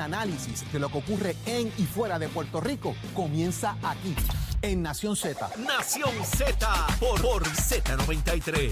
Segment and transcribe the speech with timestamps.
[0.00, 4.14] análisis de lo que ocurre en y fuera de Puerto Rico comienza aquí,
[4.62, 5.50] en Nación Z.
[5.58, 8.70] Nación Z por, por Z93.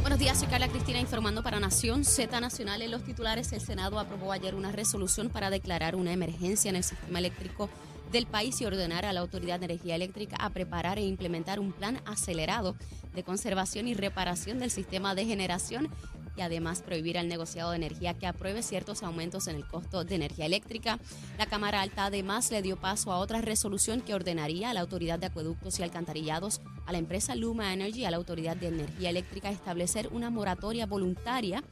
[0.00, 2.80] Buenos días, soy Carla Cristina informando para Nación Z Nacional.
[2.80, 6.82] En los titulares, el Senado aprobó ayer una resolución para declarar una emergencia en el
[6.82, 7.68] sistema eléctrico
[8.10, 11.72] del país y ordenar a la Autoridad de Energía Eléctrica a preparar e implementar un
[11.72, 12.76] plan acelerado
[13.14, 15.88] de conservación y reparación del sistema de generación
[16.36, 20.14] y además prohibir al negociado de energía que apruebe ciertos aumentos en el costo de
[20.14, 20.98] energía eléctrica.
[21.38, 25.18] La Cámara Alta además le dio paso a otra resolución que ordenaría a la Autoridad
[25.18, 29.10] de Acueductos y Alcantarillados, a la empresa Luma Energy y a la Autoridad de Energía
[29.10, 31.62] Eléctrica establecer una moratoria voluntaria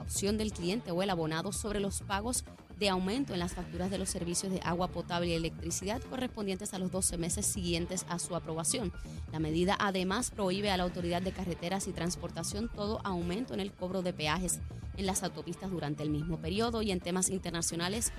[0.00, 2.44] opción del cliente o el abonado sobre los pagos
[2.80, 6.78] de aumento en las facturas de los servicios de agua potable y electricidad correspondientes a
[6.78, 8.90] los 12 meses siguientes a su aprobación.
[9.32, 13.70] La medida además prohíbe a la Autoridad de Carreteras y Transportación todo aumento en el
[13.70, 14.60] cobro de peajes
[14.96, 18.12] en las autopistas durante el mismo periodo y en temas internacionales.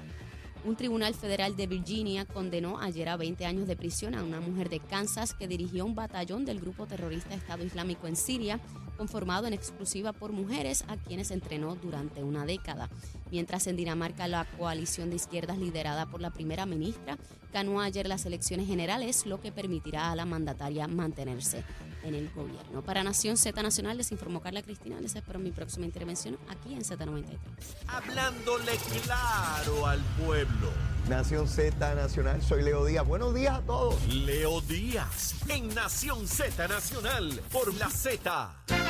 [0.63, 4.69] Un tribunal federal de Virginia condenó ayer a 20 años de prisión a una mujer
[4.69, 8.59] de Kansas que dirigió un batallón del grupo terrorista Estado Islámico en Siria,
[9.01, 12.87] conformado en exclusiva por mujeres a quienes entrenó durante una década.
[13.31, 17.17] Mientras en Dinamarca la coalición de izquierdas liderada por la primera ministra
[17.51, 21.63] ganó ayer las elecciones generales, lo que permitirá a la mandataria mantenerse
[22.03, 22.83] en el gobierno.
[22.83, 25.01] Para Nación Z Nacional les informó Carla Cristina.
[25.01, 27.39] Les espero mi próxima intervención aquí en Z93.
[27.87, 30.69] Hablándole claro al pueblo.
[31.09, 33.07] Nación Z Nacional, soy Leo Díaz.
[33.07, 34.07] Buenos días a todos.
[34.07, 38.80] Leo Díaz en Nación Z Nacional por la Z.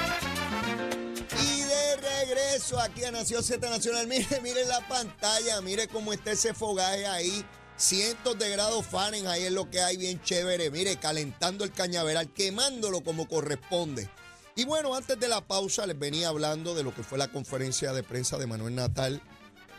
[1.44, 4.08] Y de regreso aquí a Nación Z Nacional.
[4.08, 7.46] Mire, mire la pantalla, mire cómo está ese fogaje ahí.
[7.78, 10.70] Cientos de grados Fahrenheit es lo que hay bien chévere.
[10.70, 14.10] Mire, calentando el cañaveral, quemándolo como corresponde.
[14.56, 17.94] Y bueno, antes de la pausa les venía hablando de lo que fue la conferencia
[17.94, 19.22] de prensa de Manuel Natal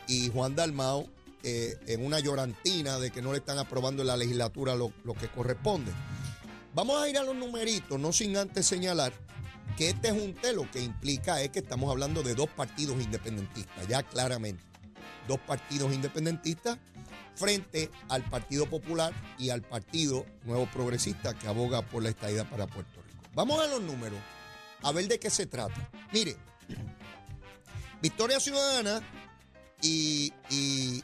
[0.09, 1.09] y Juan Dalmao
[1.43, 5.15] eh, en una llorantina de que no le están aprobando en la legislatura lo, lo
[5.15, 5.93] que corresponde.
[6.75, 9.13] Vamos a ir a los numeritos, no sin antes señalar
[9.77, 14.03] que este junte lo que implica es que estamos hablando de dos partidos independentistas, ya
[14.03, 14.63] claramente.
[15.29, 16.79] Dos partidos independentistas
[17.35, 22.67] frente al Partido Popular y al Partido Nuevo Progresista que aboga por la estadía para
[22.67, 23.23] Puerto Rico.
[23.35, 24.19] Vamos a los números,
[24.83, 25.91] a ver de qué se trata.
[26.13, 26.37] Mire,
[28.03, 29.01] Victoria Ciudadana
[29.81, 31.03] y, y,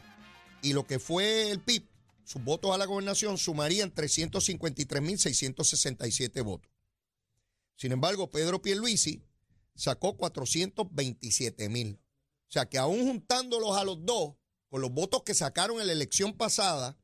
[0.62, 1.84] y lo que fue el PIB,
[2.24, 6.70] sus votos a la gobernación sumarían 353.667 votos.
[7.78, 9.24] Sin embargo, Pedro Pierluisi
[9.76, 12.00] sacó 427 mil.
[12.48, 14.34] O sea que aún juntándolos a los dos,
[14.68, 16.98] con los votos que sacaron en la elección pasada,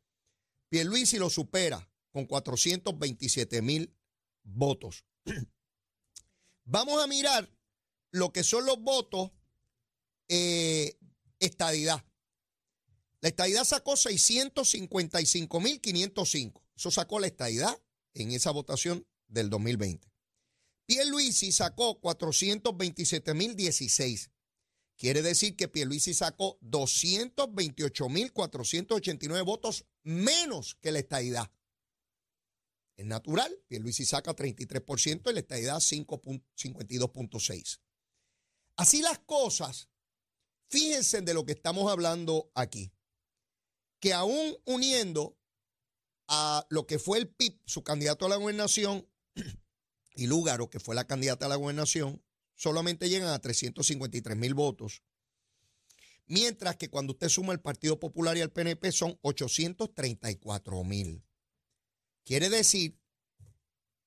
[0.70, 3.94] Pierluisi lo supera con 427 mil
[4.42, 5.04] votos.
[6.64, 7.48] Vamos a mirar
[8.10, 9.30] lo que son los votos
[10.26, 10.98] eh,
[11.38, 12.04] estadidad.
[13.20, 16.60] La estadidad sacó 655.505.
[16.76, 17.80] Eso sacó la estadidad
[18.14, 20.13] en esa votación del 2020.
[20.86, 24.30] Pierluisi sacó 427.016.
[24.96, 31.50] Quiere decir que Pierluisi sacó 228.489 votos menos que la estadidad.
[32.96, 37.80] Es natural, Pierluisi saca 33% y la estadidad 5.52.6.
[38.76, 39.88] Así las cosas,
[40.68, 42.92] fíjense de lo que estamos hablando aquí.
[44.00, 45.36] Que aún uniendo
[46.28, 49.08] a lo que fue el PIB, su candidato a la gobernación,
[50.14, 52.22] y Lúgaro, que fue la candidata a la gobernación,
[52.54, 55.02] solamente llegan a 353 mil votos.
[56.26, 61.22] Mientras que cuando usted suma el Partido Popular y el PNP son 834 mil.
[62.24, 62.98] Quiere decir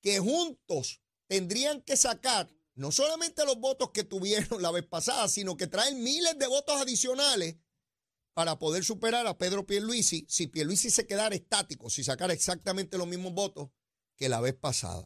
[0.00, 5.56] que juntos tendrían que sacar no solamente los votos que tuvieron la vez pasada, sino
[5.56, 7.56] que traen miles de votos adicionales
[8.34, 13.08] para poder superar a Pedro Pierluisi si Pierluisi se quedara estático, si sacara exactamente los
[13.08, 13.70] mismos votos
[14.16, 15.04] que la vez pasada.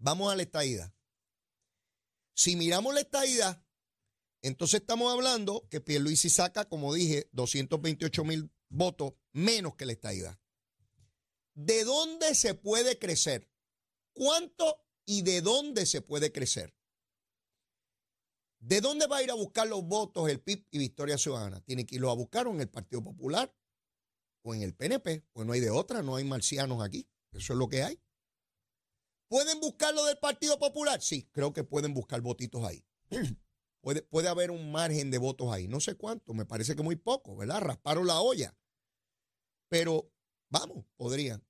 [0.00, 0.94] Vamos a la estadidad.
[2.34, 3.62] Si miramos la estadidad,
[4.40, 10.40] entonces estamos hablando que Pierluisi saca, como dije, 228 mil votos menos que la estadidad.
[11.52, 13.50] ¿De dónde se puede crecer?
[14.14, 16.74] ¿Cuánto y de dónde se puede crecer?
[18.58, 21.60] ¿De dónde va a ir a buscar los votos el PIB y Victoria Ciudadana?
[21.60, 23.54] Tiene que irlo a buscar en el Partido Popular
[24.42, 27.06] o en el PNP, pues no hay de otra, no hay marcianos aquí.
[27.32, 28.00] Eso es lo que hay.
[29.30, 31.00] ¿Pueden buscarlo del Partido Popular?
[31.00, 32.84] Sí, creo que pueden buscar votitos ahí.
[33.80, 35.68] puede, puede haber un margen de votos ahí.
[35.68, 37.60] No sé cuánto, me parece que muy poco, ¿verdad?
[37.60, 38.58] Rasparon la olla.
[39.68, 40.12] Pero,
[40.48, 41.46] vamos, podrían.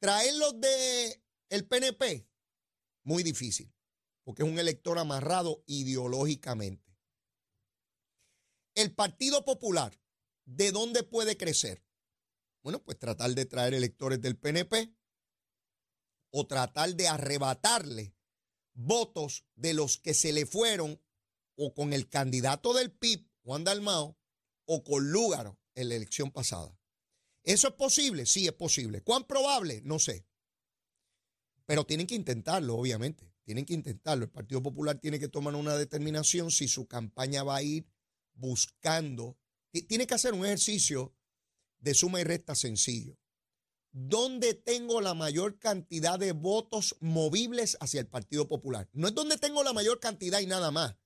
[0.00, 2.26] Traerlos de el PNP,
[3.04, 3.70] muy difícil.
[4.24, 6.96] porque es un elector amarrado ideológicamente.
[8.74, 10.00] El Partido Popular,
[10.46, 11.84] ¿de dónde puede crecer?
[12.62, 14.94] Bueno, pues tratar de traer electores del PNP
[16.32, 18.16] o tratar de arrebatarle
[18.74, 21.00] votos de los que se le fueron
[21.54, 24.18] o con el candidato del PIB, Juan Dalmao,
[24.64, 26.76] o con Lúgaro en la elección pasada.
[27.44, 28.26] ¿Eso es posible?
[28.26, 29.02] Sí, es posible.
[29.02, 29.82] ¿Cuán probable?
[29.84, 30.26] No sé.
[31.66, 33.32] Pero tienen que intentarlo, obviamente.
[33.44, 34.24] Tienen que intentarlo.
[34.24, 37.86] El Partido Popular tiene que tomar una determinación si su campaña va a ir
[38.34, 39.36] buscando.
[39.88, 41.14] Tiene que hacer un ejercicio
[41.78, 43.18] de suma y resta sencillo.
[43.92, 48.88] ¿Dónde tengo la mayor cantidad de votos movibles hacia el Partido Popular?
[48.94, 50.96] No es donde tengo la mayor cantidad y nada más.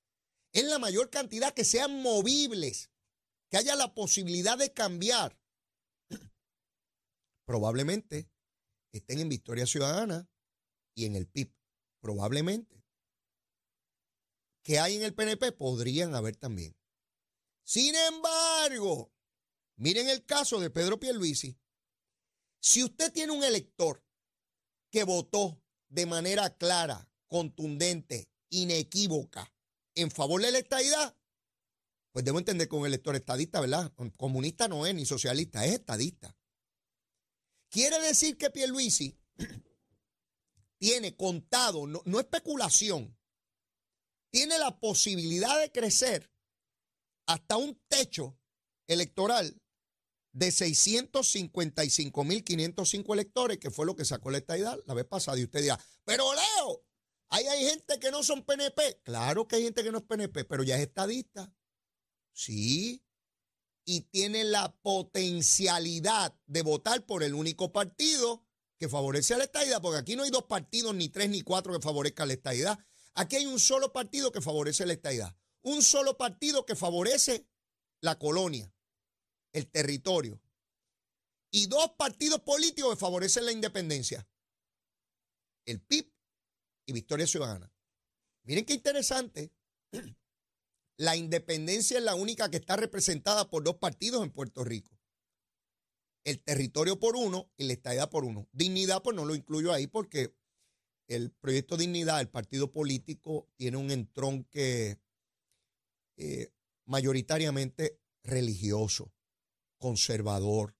[0.53, 2.89] Es la mayor cantidad que sean movibles,
[3.49, 5.37] que haya la posibilidad de cambiar.
[7.45, 8.31] Probablemente
[8.93, 10.29] estén en Victoria Ciudadana
[10.95, 11.53] y en el PIB.
[11.99, 12.85] Probablemente.
[14.63, 16.77] Que hay en el PNP podrían haber también.
[17.63, 19.13] Sin embargo,
[19.75, 21.59] miren el caso de Pedro Pierluisi.
[22.67, 24.03] Si usted tiene un elector
[24.91, 29.49] que votó de manera clara, contundente, inequívoca
[29.95, 31.15] en favor de la estadidad,
[32.11, 33.93] pues debo entender con un elector estadista, ¿verdad?
[34.17, 36.37] Comunista no es ni socialista, es estadista.
[37.69, 39.17] Quiere decir que Pierluisi
[40.77, 43.17] tiene contado, no, no especulación,
[44.29, 46.29] tiene la posibilidad de crecer
[47.27, 48.37] hasta un techo
[48.87, 49.57] electoral
[50.37, 55.39] de 655.505 electores, que fue lo que sacó la estadidad la vez pasada.
[55.39, 56.85] Y usted dirá, pero Leo,
[57.29, 59.01] ahí hay gente que no son PNP.
[59.03, 61.51] Claro que hay gente que no es PNP, pero ya es estadista.
[62.33, 63.03] Sí.
[63.83, 68.45] Y tiene la potencialidad de votar por el único partido
[68.77, 71.73] que favorece a la estadidad, porque aquí no hay dos partidos, ni tres, ni cuatro
[71.73, 72.77] que favorezcan la estadidad.
[73.15, 75.35] Aquí hay un solo partido que favorece la estadidad.
[75.63, 77.47] Un solo partido que favorece
[78.01, 78.71] la colonia
[79.57, 80.39] el territorio.
[81.51, 84.27] Y dos partidos políticos que favorecen la independencia.
[85.65, 86.11] El PIB
[86.85, 87.71] y Victoria Ciudadana.
[88.43, 89.51] Miren qué interesante.
[90.99, 94.97] La independencia es la única que está representada por dos partidos en Puerto Rico.
[96.23, 98.49] El territorio por uno y la estadía por uno.
[98.51, 100.35] Dignidad, pues no lo incluyo ahí porque
[101.07, 104.99] el proyecto Dignidad, el partido político, tiene un entronque
[106.15, 106.51] eh,
[106.85, 109.13] mayoritariamente religioso
[109.77, 110.75] conservador,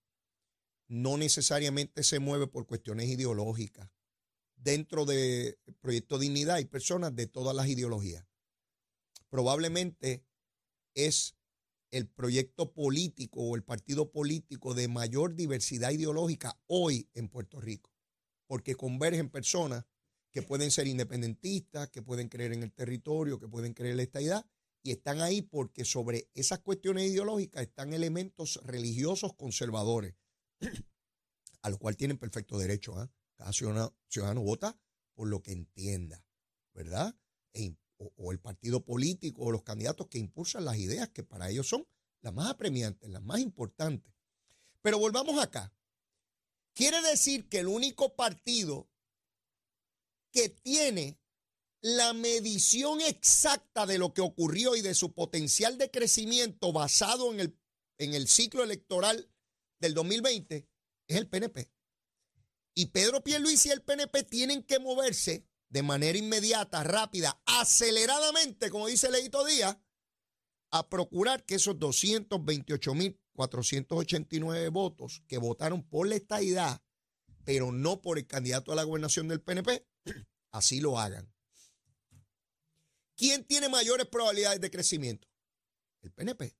[0.87, 3.89] no necesariamente se mueve por cuestiones ideológicas.
[4.55, 8.25] Dentro del Proyecto Dignidad hay personas de todas las ideologías.
[9.29, 10.25] Probablemente
[10.93, 11.35] es
[11.91, 17.93] el proyecto político o el partido político de mayor diversidad ideológica hoy en Puerto Rico,
[18.45, 19.85] porque convergen personas
[20.31, 24.03] que pueden ser independentistas, que pueden creer en el territorio, que pueden creer en la
[24.03, 24.45] estadidad,
[24.83, 30.15] y están ahí porque sobre esas cuestiones ideológicas están elementos religiosos conservadores,
[31.61, 32.97] a lo cual tienen perfecto derecho.
[32.97, 33.11] ¿ah?
[33.35, 34.79] Cada ciudadano, vota
[35.13, 36.23] por lo que entienda,
[36.73, 37.15] ¿verdad?
[37.53, 41.67] E o, el partido político o los candidatos que impulsan las ideas que para ellos
[41.67, 41.87] son
[42.21, 44.13] las más apremiantes, las más importantes.
[44.81, 45.73] Pero volvamos acá.
[46.73, 48.87] Quiere decir que el único partido
[50.31, 51.19] que tiene
[51.95, 57.39] la medición exacta de lo que ocurrió y de su potencial de crecimiento basado en
[57.39, 57.57] el,
[57.97, 59.31] en el ciclo electoral
[59.79, 60.67] del 2020
[61.07, 61.71] es el PNP.
[62.73, 68.87] Y Pedro Pierluisi y el PNP tienen que moverse de manera inmediata, rápida, aceleradamente, como
[68.87, 69.77] dice Leito Díaz,
[70.71, 76.81] a procurar que esos 228.489 votos que votaron por la estadidad,
[77.45, 79.87] pero no por el candidato a la gobernación del PNP,
[80.51, 81.36] así lo hagan.
[83.17, 85.27] ¿Quién tiene mayores probabilidades de crecimiento?
[86.01, 86.55] El PNP.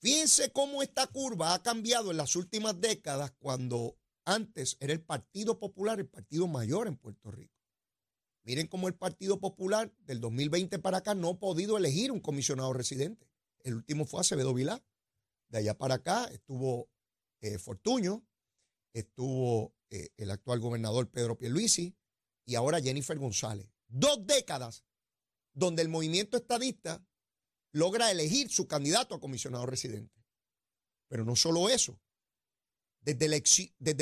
[0.00, 5.60] Fíjense cómo esta curva ha cambiado en las últimas décadas cuando antes era el Partido
[5.60, 7.54] Popular el partido mayor en Puerto Rico.
[8.42, 12.72] Miren cómo el Partido Popular del 2020 para acá no ha podido elegir un comisionado
[12.72, 13.30] residente.
[13.60, 14.82] El último fue Acevedo Vilá.
[15.48, 16.90] De allá para acá estuvo
[17.40, 18.26] eh, Fortuño,
[18.92, 21.96] estuvo eh, el actual gobernador Pedro Pierluisi
[22.44, 23.68] y ahora Jennifer González.
[23.86, 24.84] Dos décadas
[25.58, 27.04] donde el movimiento estadista
[27.72, 30.24] logra elegir su candidato a comisionado residente.
[31.08, 32.00] Pero no solo eso.
[33.00, 33.26] Desde,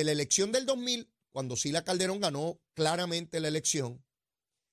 [0.04, 4.04] la elección del 2000, cuando Sila Calderón ganó claramente la elección,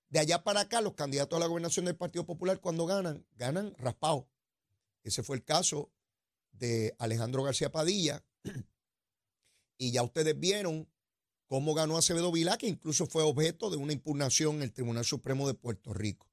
[0.09, 3.73] de allá para acá los candidatos a la gobernación del Partido Popular cuando ganan, ganan
[3.77, 4.29] raspado.
[5.03, 5.91] Ese fue el caso
[6.51, 8.25] de Alejandro García Padilla.
[9.77, 10.89] Y ya ustedes vieron
[11.47, 15.47] cómo ganó Acevedo Vilá, que incluso fue objeto de una impugnación en el Tribunal Supremo
[15.47, 16.32] de Puerto Rico.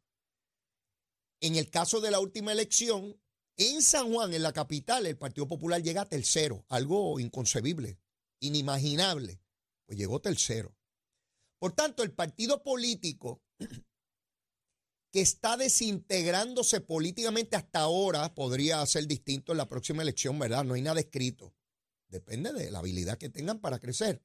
[1.40, 3.18] En el caso de la última elección,
[3.56, 7.98] en San Juan, en la capital, el Partido Popular llega tercero, algo inconcebible,
[8.40, 9.40] inimaginable,
[9.86, 10.76] pues llegó tercero.
[11.58, 13.42] Por tanto, el partido político
[15.12, 20.64] que está desintegrándose políticamente hasta ahora podría ser distinto en la próxima elección, ¿verdad?
[20.64, 21.54] No hay nada escrito.
[22.08, 24.22] Depende de la habilidad que tengan para crecer.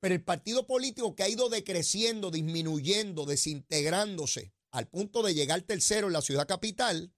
[0.00, 6.06] Pero el partido político que ha ido decreciendo, disminuyendo, desintegrándose al punto de llegar tercero
[6.06, 7.14] en la ciudad capital,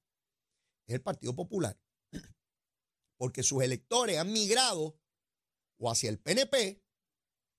[0.87, 1.79] es el Partido Popular.
[3.17, 4.99] Porque sus electores han migrado
[5.79, 6.83] o hacia el PNP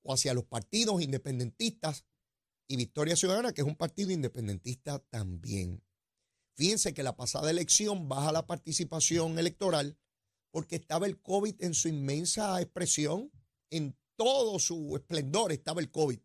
[0.03, 2.05] o hacia los partidos independentistas
[2.67, 5.83] y Victoria Ciudadana, que es un partido independentista también.
[6.55, 9.97] Fíjense que la pasada elección baja la participación electoral
[10.51, 13.31] porque estaba el COVID en su inmensa expresión,
[13.71, 16.19] en todo su esplendor estaba el COVID.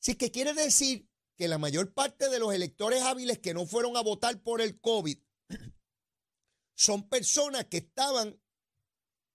[0.00, 1.09] Así que quiere decir
[1.40, 4.78] que la mayor parte de los electores hábiles que no fueron a votar por el
[4.78, 5.16] COVID
[6.74, 8.38] son personas que estaban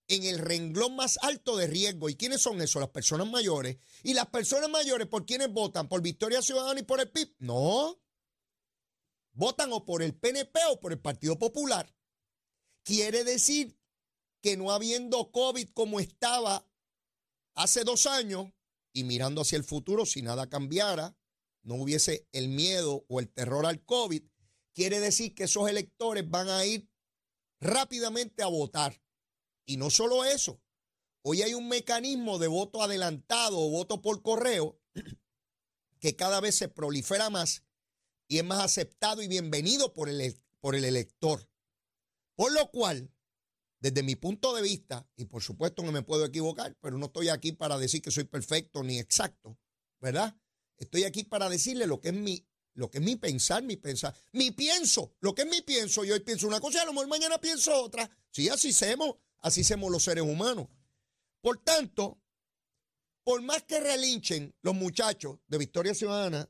[0.07, 2.07] en el renglón más alto de riesgo.
[2.07, 2.79] ¿Y quiénes son esos?
[2.79, 3.79] Las personas mayores.
[4.03, 5.89] ¿Y las personas mayores por quiénes votan?
[5.89, 7.37] ¿Por Victoria Ciudadana y por el PIB?
[7.39, 7.99] No.
[9.33, 11.91] Votan o por el PNP o por el Partido Popular.
[12.83, 13.79] Quiere decir
[14.43, 16.69] que no habiendo COVID como estaba
[17.55, 18.53] hace dos años
[18.93, 21.17] y mirando hacia el futuro, si nada cambiara,
[21.65, 24.23] no hubiese el miedo o el terror al COVID,
[24.73, 26.87] quiere decir que esos electores van a ir
[27.59, 29.01] rápidamente a votar.
[29.65, 30.61] Y no solo eso,
[31.23, 34.79] hoy hay un mecanismo de voto adelantado o voto por correo
[35.99, 37.63] que cada vez se prolifera más
[38.27, 41.49] y es más aceptado y bienvenido por el, por el elector.
[42.35, 43.11] Por lo cual,
[43.79, 47.29] desde mi punto de vista, y por supuesto que me puedo equivocar, pero no estoy
[47.29, 49.57] aquí para decir que soy perfecto ni exacto,
[49.99, 50.37] ¿verdad?
[50.77, 54.15] Estoy aquí para decirle lo que es mi, lo que es mi pensar, mi pensar,
[54.33, 56.03] mi pienso, lo que es mi pienso.
[56.03, 58.09] Yo hoy pienso una cosa y a lo mejor mañana pienso otra.
[58.31, 59.15] Sí, así hacemos.
[59.39, 60.67] Así somos los seres humanos.
[61.39, 62.19] Por tanto,
[63.23, 66.49] por más que relinchen los muchachos de Victoria Ciudadana,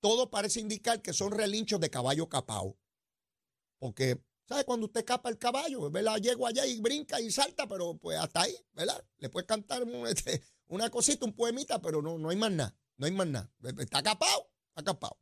[0.00, 2.78] todo parece indicar que son relinchos de caballo capao.
[3.78, 4.64] Porque, ¿sabe?
[4.64, 6.18] Cuando usted capa el caballo, ¿verdad?
[6.18, 9.04] Llego allá y brinca y salta, pero pues hasta ahí, ¿verdad?
[9.18, 12.76] Le puede cantar este, una cosita, un poemita, pero no, no hay más nada.
[12.96, 13.52] No hay más nada.
[13.78, 15.18] Está capao, está capao.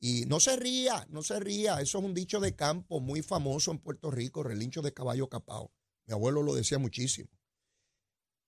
[0.00, 1.80] Y no se ría, no se ría.
[1.80, 5.72] Eso es un dicho de campo muy famoso en Puerto Rico, relincho de caballo capao.
[6.06, 7.30] Mi abuelo lo decía muchísimo.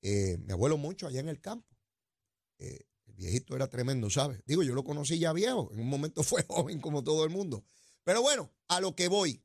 [0.02, 1.76] Eh, mi abuelo mucho allá en el campo.
[2.58, 4.40] Eh, el viejito era tremendo, ¿sabes?
[4.46, 7.64] Digo, yo lo conocí ya viejo, en un momento fue joven como todo el mundo.
[8.04, 9.42] Pero bueno, a lo que voy.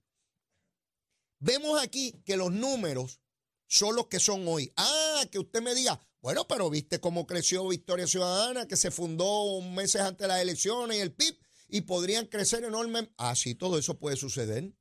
[1.39, 3.21] Vemos aquí que los números
[3.67, 4.71] son los que son hoy.
[4.75, 9.59] Ah, que usted me diga, bueno, pero viste cómo creció Victoria Ciudadana, que se fundó
[9.61, 11.37] meses antes de las elecciones y el PIB,
[11.67, 13.13] y podrían crecer enormemente.
[13.17, 14.73] Ah, sí, todo eso puede suceder.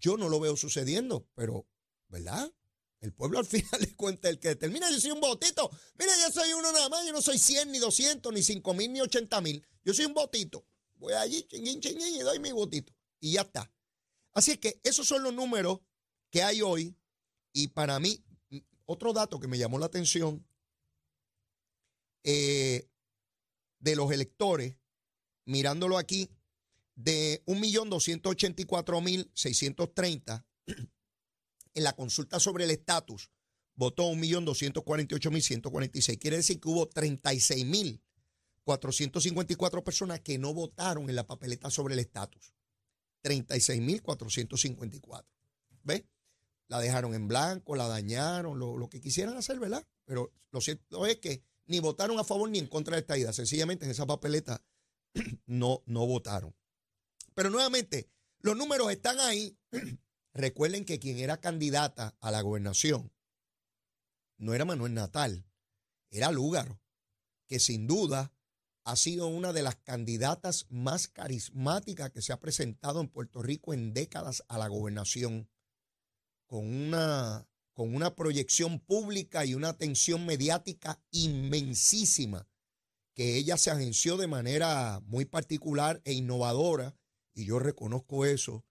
[0.00, 1.66] Yo no lo veo sucediendo, pero
[2.08, 2.52] ¿verdad?
[3.00, 4.90] El pueblo al final le cuenta el que determina.
[4.90, 5.70] Yo soy un votito.
[5.98, 7.06] Mira, yo soy uno nada más.
[7.06, 9.66] Yo no soy 100, ni 200, ni 5 mil, ni 80 mil.
[9.84, 10.66] Yo soy un votito.
[10.96, 12.94] Voy allí, chinguín, chinguín, y doy mi votito.
[13.20, 13.70] Y ya está.
[14.32, 15.80] Así que esos son los números
[16.30, 16.96] que hay hoy.
[17.52, 18.24] Y para mí,
[18.86, 20.46] otro dato que me llamó la atención
[22.22, 22.88] eh,
[23.78, 24.76] de los electores,
[25.44, 26.30] mirándolo aquí,
[26.94, 30.44] de 1.284.630
[31.74, 33.30] en la consulta sobre el estatus
[33.76, 36.18] votó 1.248.146.
[36.18, 42.52] Quiere decir que hubo 36.454 personas que no votaron en la papeleta sobre el estatus.
[43.22, 45.24] 36.454.
[45.82, 46.04] ¿Ves?
[46.68, 49.86] La dejaron en blanco, la dañaron, lo, que quisieran hacer, ¿verdad?
[50.04, 53.32] Pero lo cierto es que ni votaron a favor ni en contra de esta idea.
[53.32, 54.62] Sencillamente en esa papeleta
[55.46, 56.54] no, no votaron.
[57.34, 58.08] Pero nuevamente,
[58.40, 59.58] los números están ahí.
[60.32, 63.12] Recuerden que quien era candidata a la gobernación
[64.36, 65.46] no era Manuel Natal,
[66.10, 66.80] era Lúgaro,
[67.46, 68.32] que sin duda
[68.84, 73.72] ha sido una de las candidatas más carismáticas que se ha presentado en Puerto Rico
[73.72, 75.48] en décadas a la gobernación,
[76.54, 82.46] con una, con una proyección pública y una atención mediática inmensísima,
[83.12, 86.96] que ella se agenció de manera muy particular e innovadora,
[87.34, 88.64] y yo reconozco eso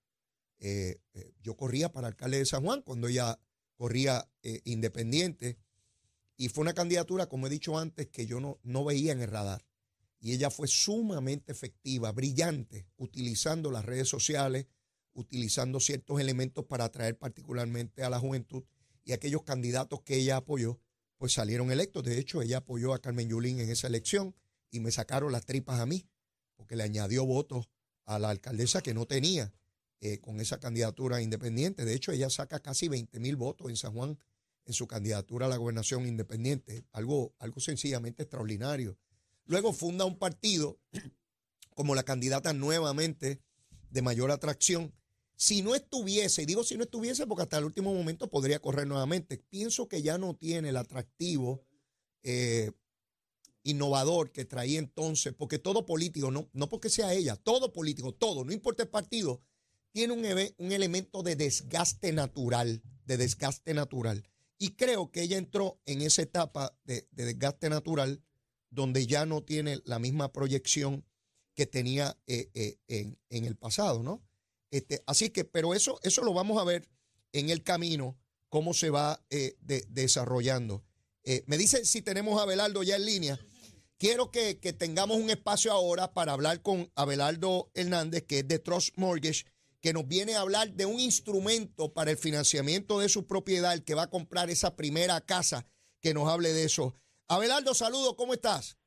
[0.59, 3.37] eh, eh, yo corría para alcalde de San Juan cuando ella
[3.75, 5.57] corría eh, independiente
[6.37, 9.29] y fue una candidatura, como he dicho antes, que yo no, no veía en el
[9.29, 9.67] radar.
[10.21, 14.67] Y ella fue sumamente efectiva, brillante, utilizando las redes sociales,
[15.13, 18.63] utilizando ciertos elementos para atraer particularmente a la juventud
[19.03, 20.79] y aquellos candidatos que ella apoyó,
[21.17, 22.03] pues salieron electos.
[22.03, 24.35] De hecho, ella apoyó a Carmen Yulín en esa elección
[24.71, 26.07] y me sacaron las tripas a mí,
[26.55, 27.69] porque le añadió votos
[28.05, 29.53] a la alcaldesa que no tenía
[30.01, 31.85] eh, con esa candidatura independiente.
[31.85, 34.17] De hecho, ella saca casi 20 mil votos en San Juan
[34.65, 38.97] en su candidatura a la gobernación independiente, algo, algo sencillamente extraordinario.
[39.45, 40.79] Luego funda un partido
[41.75, 43.41] como la candidata nuevamente
[43.89, 44.93] de mayor atracción.
[45.35, 48.87] Si no estuviese, y digo si no estuviese porque hasta el último momento podría correr
[48.87, 51.65] nuevamente, pienso que ya no tiene el atractivo
[52.23, 52.71] eh,
[53.63, 58.43] innovador que traía entonces, porque todo político, no, no porque sea ella, todo político, todo,
[58.43, 59.41] no importa el partido,
[59.91, 60.25] tiene un,
[60.57, 64.27] un elemento de desgaste natural, de desgaste natural.
[64.57, 68.23] Y creo que ella entró en esa etapa de, desgaste natural
[68.69, 71.05] donde ya no tiene la misma proyección
[71.53, 74.23] que tenía eh, eh, en, el pasado, ¿no?
[74.73, 76.89] Este, así que, pero eso, eso lo vamos a ver
[77.31, 78.17] en el camino,
[78.49, 80.83] cómo se va eh, desarrollando.
[81.45, 83.39] me dicen si tenemos a Abelardo ya en línea.
[83.99, 88.57] Quiero que, que, tengamos un espacio ahora para hablar con Abelardo Hernández, que es de
[88.57, 89.45] Trust Mortgage,
[89.79, 93.83] que nos viene a hablar de un instrumento para el financiamiento de su propiedad, el
[93.83, 95.67] que va a comprar esa primera casa,
[96.01, 96.95] que nos hable de eso.
[97.27, 98.79] Abelardo, saludo, ¿cómo estás?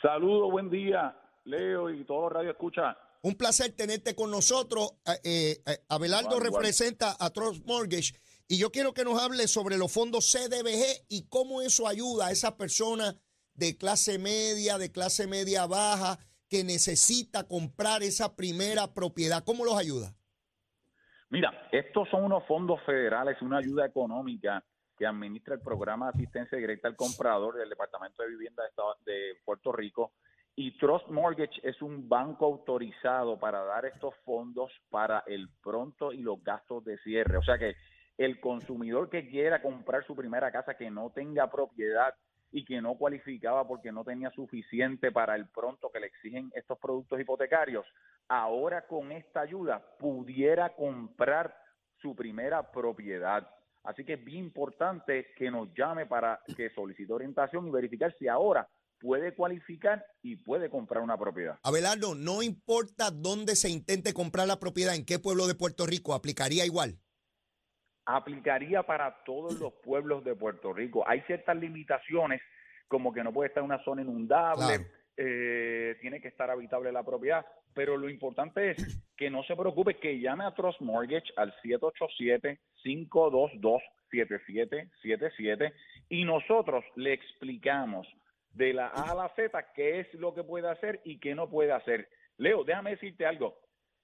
[0.00, 2.96] Saludo, buen día, Leo y todo Radio Escucha.
[3.22, 4.94] Un placer tenerte con nosotros.
[5.24, 8.14] Eh, eh, Abelardo representa a Trust Mortgage
[8.48, 12.32] y yo quiero que nos hable sobre los fondos CDBG y cómo eso ayuda a
[12.32, 13.16] esas personas
[13.54, 19.42] de clase media, de clase media baja, que necesita comprar esa primera propiedad?
[19.44, 20.14] ¿Cómo los ayuda?
[21.30, 24.62] Mira, estos son unos fondos federales, una ayuda económica
[24.98, 28.64] que administra el programa de asistencia directa al comprador del Departamento de Vivienda
[29.06, 30.12] de Puerto Rico.
[30.54, 36.18] Y Trust Mortgage es un banco autorizado para dar estos fondos para el pronto y
[36.18, 37.38] los gastos de cierre.
[37.38, 37.74] O sea que
[38.18, 42.14] el consumidor que quiera comprar su primera casa que no tenga propiedad
[42.50, 46.78] y que no cualificaba porque no tenía suficiente para el pronto que le exigen estos
[46.78, 47.86] productos hipotecarios,
[48.28, 51.56] ahora con esta ayuda pudiera comprar
[51.96, 53.48] su primera propiedad.
[53.84, 58.28] Así que es bien importante que nos llame para que solicite orientación y verificar si
[58.28, 58.68] ahora
[59.02, 61.58] puede cualificar y puede comprar una propiedad.
[61.62, 66.14] Abelardo, no importa dónde se intente comprar la propiedad, en qué pueblo de Puerto Rico,
[66.14, 66.98] aplicaría igual
[68.04, 71.04] aplicaría para todos los pueblos de Puerto Rico.
[71.06, 72.40] Hay ciertas limitaciones,
[72.88, 77.04] como que no puede estar en una zona inundable, eh, tiene que estar habitable la
[77.04, 78.76] propiedad, pero lo importante es
[79.16, 81.54] que no se preocupe, que llame a Trust Mortgage al
[82.84, 85.72] 787-522-7777
[86.08, 88.06] y nosotros le explicamos
[88.54, 91.48] de la A a la Z qué es lo que puede hacer y qué no
[91.48, 92.08] puede hacer.
[92.36, 93.56] Leo, déjame decirte algo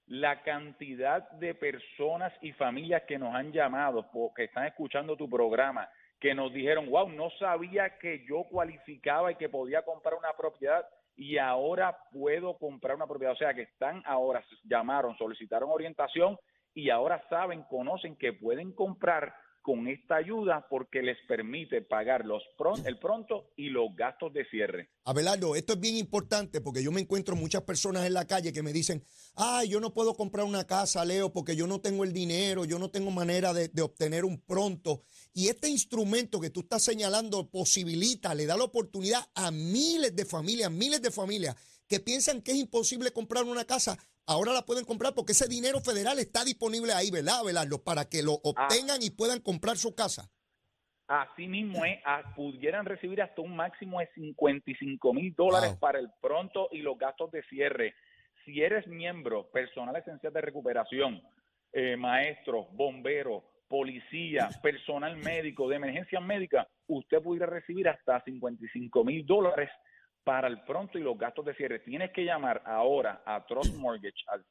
[0.08, 5.88] la cantidad de personas y familias que nos han llamado, porque están escuchando tu programa,
[6.18, 10.86] que nos dijeron, wow, no sabía que yo cualificaba y que podía comprar una propiedad
[11.14, 13.34] y ahora puedo comprar una propiedad.
[13.34, 16.38] O sea, que están ahora, llamaron, solicitaron orientación
[16.74, 19.34] y ahora saben, conocen que pueden comprar
[19.68, 22.42] con esta ayuda porque les permite pagar los
[22.86, 24.88] el pronto y los gastos de cierre.
[25.04, 28.62] Abelardo, esto es bien importante porque yo me encuentro muchas personas en la calle que
[28.62, 29.04] me dicen,
[29.36, 32.78] ay, yo no puedo comprar una casa, Leo, porque yo no tengo el dinero, yo
[32.78, 35.02] no tengo manera de, de obtener un pronto.
[35.34, 40.24] Y este instrumento que tú estás señalando posibilita, le da la oportunidad a miles de
[40.24, 41.56] familias, miles de familias
[41.88, 45.80] que piensan que es imposible comprar una casa, ahora la pueden comprar porque ese dinero
[45.80, 47.82] federal está disponible ahí, ¿verdad, Abelardo?
[47.82, 50.30] Para que lo obtengan y puedan comprar su casa.
[51.08, 51.98] Así mismo es,
[52.36, 57.30] pudieran recibir hasta un máximo de 55 mil dólares para el pronto y los gastos
[57.30, 57.94] de cierre.
[58.44, 61.22] Si eres miembro, personal esencial de recuperación,
[61.72, 69.24] eh, maestro, bombero, policía, personal médico, de emergencia médica, usted pudiera recibir hasta 55 mil
[69.24, 69.70] dólares
[70.28, 71.78] para el pronto y los gastos de cierre.
[71.78, 74.44] Tienes que llamar ahora a Trust Mortgage al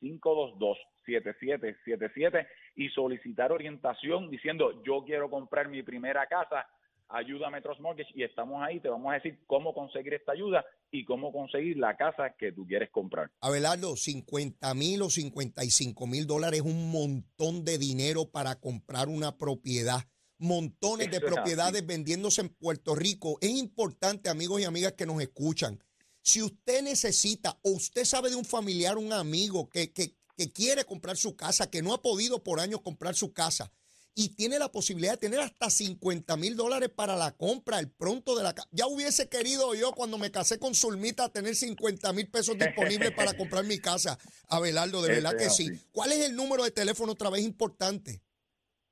[0.00, 6.68] 787-522-7777 y solicitar orientación diciendo yo quiero comprar mi primera casa,
[7.08, 11.04] ayúdame Trust Mortgage y estamos ahí, te vamos a decir cómo conseguir esta ayuda y
[11.04, 13.32] cómo conseguir la casa que tú quieres comprar.
[13.40, 19.36] Abelardo, 50 mil o 55 mil dólares es un montón de dinero para comprar una
[19.36, 20.04] propiedad
[20.38, 23.38] montones de propiedades vendiéndose en Puerto Rico.
[23.40, 25.82] Es importante, amigos y amigas que nos escuchan,
[26.24, 30.14] si usted necesita o usted sabe de un familiar, un amigo que, que,
[30.52, 33.70] quiere comprar su casa, que no ha podido por años comprar su casa
[34.14, 38.36] y tiene la posibilidad de tener hasta 50 mil dólares para la compra, el pronto
[38.36, 38.68] de la casa.
[38.72, 43.34] Ya hubiese querido yo cuando me casé con Zulmita tener 50 mil pesos disponibles para
[43.36, 44.18] comprar mi casa.
[44.48, 45.70] Abelardo, de verdad que sí.
[45.92, 48.23] ¿Cuál es el número de teléfono otra vez importante?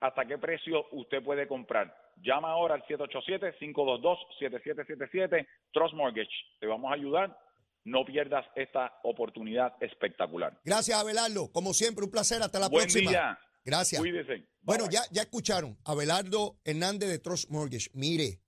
[0.00, 1.96] hasta qué precio usted puede comprar.
[2.22, 6.30] Llama ahora al 787-522-7777, Trust Mortgage.
[6.58, 7.38] Te vamos a ayudar.
[7.84, 10.60] No pierdas esta oportunidad espectacular.
[10.64, 11.50] Gracias, Abelardo.
[11.50, 12.42] Como siempre, un placer.
[12.42, 13.10] Hasta la Buen próxima.
[13.10, 13.38] día.
[13.64, 14.00] Gracias.
[14.00, 14.46] Cuídese.
[14.60, 14.94] Bueno, Bye.
[14.94, 15.78] ya, ya escucharon.
[15.84, 17.88] Abelardo Hernández de Trust Mortgage.
[17.94, 18.42] Mire,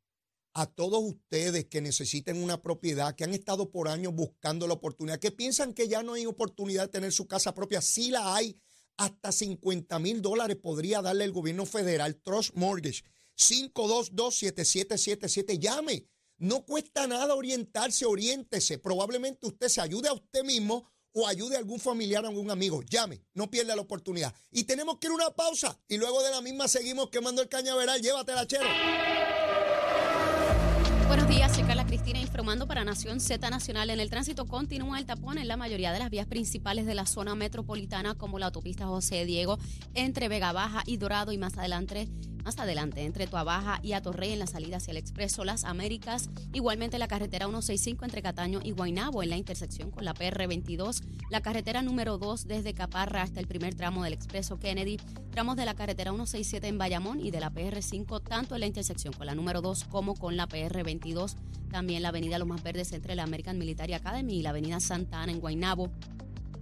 [0.55, 5.19] a todos ustedes que necesiten una propiedad, que han estado por años buscando la oportunidad,
[5.19, 8.59] que piensan que ya no hay oportunidad de tener su casa propia, sí la hay.
[8.99, 12.21] Hasta 50 mil dólares podría darle el gobierno federal.
[12.23, 13.03] Trust Mortgage.
[13.51, 15.59] 522-7777.
[15.59, 16.07] Llame.
[16.39, 18.79] No cuesta nada orientarse, oriéntese.
[18.79, 22.83] Probablemente usted se ayude a usted mismo o ayude a algún familiar o algún amigo.
[22.83, 24.35] Llame, no pierda la oportunidad.
[24.51, 27.49] Y tenemos que ir a una pausa y luego de la misma seguimos quemando el
[27.49, 28.01] cañaveral.
[28.01, 28.65] Llévatela, chero.
[31.07, 31.53] Buenos días,
[32.33, 33.91] informando para Nación Z Nacional.
[33.91, 37.05] En el tránsito continúa el tapón en la mayoría de las vías principales de la
[37.05, 39.59] zona metropolitana, como la autopista José Diego,
[39.93, 42.09] entre Vega Baja y Dorado, y más adelante,
[42.43, 46.31] más adelante entre Tuabaja y Atorrey en la salida hacia el Expreso Las Américas.
[46.55, 51.05] Igualmente la carretera 165 entre Cataño y Guaynabo en la intersección con la PR22.
[51.29, 54.97] La carretera número 2 desde Caparra hasta el primer tramo del Expreso Kennedy.
[55.33, 59.13] Tramos de la carretera 167 en Bayamón y de la PR5 tanto en la intersección
[59.13, 61.37] con la número 2 como con la PR22.
[61.73, 65.23] También la avenida Los Más Verdes entre la American Military Academy y la avenida Santa
[65.23, 65.91] Ana en Guaynabo.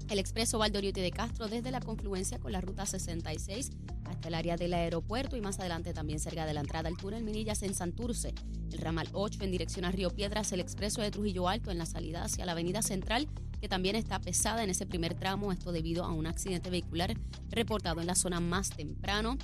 [0.09, 3.71] El expreso Valdoriotti de Castro desde la confluencia con la ruta 66
[4.05, 7.25] hasta el área del aeropuerto y más adelante también cerca de la entrada al túnel
[7.25, 8.35] Minillas en Santurce.
[8.73, 11.87] El ramal 8 en dirección a Río Piedras, el expreso de Trujillo Alto en la
[11.87, 13.29] salida hacia la avenida Central
[13.61, 17.15] que también está pesada en ese primer tramo, esto debido a un accidente vehicular
[17.51, 19.37] reportado en la zona más temprano.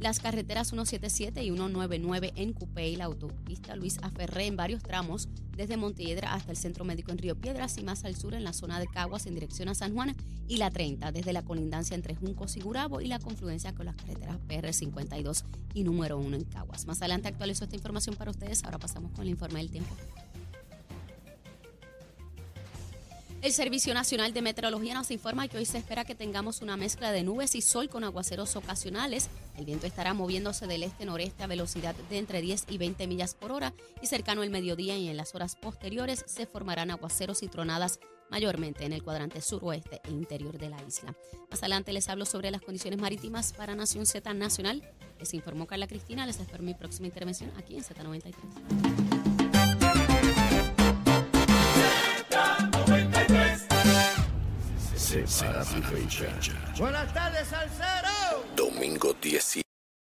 [0.00, 5.76] Las carreteras 177 y 199 en Cupey, la autopista Luis Aferré en varios tramos, desde
[5.76, 8.80] Montelledra hasta el Centro Médico en Río Piedras y más al sur en la zona
[8.80, 10.16] de Caguas en dirección a San Juan
[10.48, 13.94] y la 30 desde la colindancia entre Juncos y Gurabo y la confluencia con las
[13.94, 16.86] carreteras PR 52 y número 1 en Caguas.
[16.86, 19.94] Más adelante actualizo esta información para ustedes, ahora pasamos con el informe del tiempo.
[23.42, 27.10] El Servicio Nacional de Meteorología nos informa que hoy se espera que tengamos una mezcla
[27.10, 29.30] de nubes y sol con aguaceros ocasionales.
[29.56, 33.52] El viento estará moviéndose del este-noreste a velocidad de entre 10 y 20 millas por
[33.52, 33.72] hora
[34.02, 37.98] y cercano al mediodía y en las horas posteriores se formarán aguaceros y tronadas
[38.28, 41.16] mayormente en el cuadrante suroeste e interior de la isla.
[41.50, 44.82] Más adelante les hablo sobre las condiciones marítimas para Nación Z Nacional.
[45.18, 46.26] Les informó Carla Cristina.
[46.26, 49.19] Les espero mi próxima intervención aquí en Z93.
[55.10, 56.52] Se para tu fecha.
[56.78, 58.44] Buenas tardes, Salcero.
[58.54, 59.69] Domingo 10.